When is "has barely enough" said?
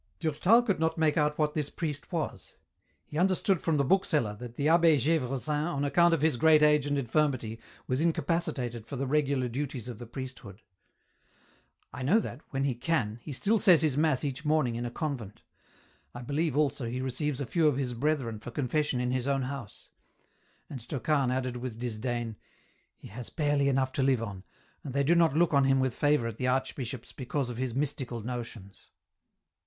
23.09-23.91